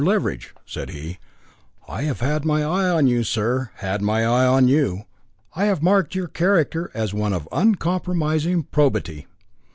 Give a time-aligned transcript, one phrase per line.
[0.03, 1.19] Leveridge," said he,
[1.87, 5.03] "I have long had my eye on you, sir had my eye on you.
[5.55, 9.27] I have marked your character as one of uncompromising probity.